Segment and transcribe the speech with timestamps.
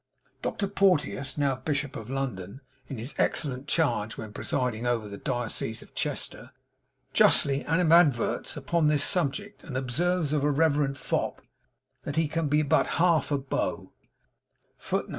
[0.41, 0.67] Dr.
[0.67, 5.93] Porteus, now Bishop of London, in his excellent charge when presiding over the diocese of
[5.93, 6.53] Chester,
[7.13, 11.43] justly animadverts upon this subject; and observes of a reverend fop,
[12.01, 13.93] that he 'can be but half a beau.'